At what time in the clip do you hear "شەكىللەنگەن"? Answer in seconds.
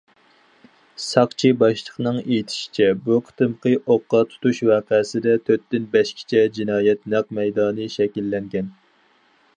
7.99-8.77